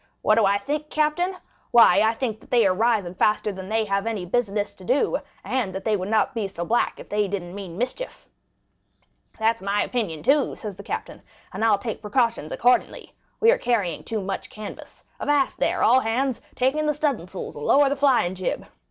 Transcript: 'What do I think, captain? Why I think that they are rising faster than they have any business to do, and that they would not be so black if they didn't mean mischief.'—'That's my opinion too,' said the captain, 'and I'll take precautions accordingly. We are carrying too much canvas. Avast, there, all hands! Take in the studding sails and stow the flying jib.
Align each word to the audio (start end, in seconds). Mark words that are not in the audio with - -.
'What 0.23 0.33
do 0.33 0.45
I 0.45 0.57
think, 0.57 0.89
captain? 0.89 1.35
Why 1.69 2.01
I 2.01 2.15
think 2.15 2.39
that 2.39 2.49
they 2.49 2.65
are 2.65 2.73
rising 2.73 3.13
faster 3.13 3.51
than 3.51 3.69
they 3.69 3.85
have 3.85 4.07
any 4.07 4.25
business 4.25 4.73
to 4.73 4.83
do, 4.83 5.19
and 5.43 5.75
that 5.75 5.85
they 5.85 5.95
would 5.95 6.09
not 6.09 6.33
be 6.33 6.47
so 6.47 6.65
black 6.65 6.99
if 6.99 7.07
they 7.07 7.27
didn't 7.27 7.53
mean 7.53 7.77
mischief.'—'That's 7.77 9.61
my 9.61 9.83
opinion 9.83 10.23
too,' 10.23 10.55
said 10.55 10.75
the 10.77 10.81
captain, 10.81 11.21
'and 11.53 11.63
I'll 11.63 11.77
take 11.77 12.01
precautions 12.01 12.51
accordingly. 12.51 13.13
We 13.39 13.51
are 13.51 13.59
carrying 13.59 14.03
too 14.03 14.21
much 14.23 14.49
canvas. 14.49 15.03
Avast, 15.19 15.59
there, 15.59 15.83
all 15.83 15.99
hands! 15.99 16.41
Take 16.55 16.75
in 16.75 16.87
the 16.87 16.95
studding 16.95 17.27
sails 17.27 17.55
and 17.55 17.63
stow 17.67 17.87
the 17.87 17.95
flying 17.95 18.33
jib. 18.33 18.65